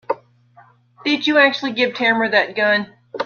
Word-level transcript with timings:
Did 1.05 1.27
you 1.27 1.37
actually 1.37 1.73
give 1.73 1.93
Tamara 1.93 2.31
that 2.31 2.55
gun? 2.55 2.91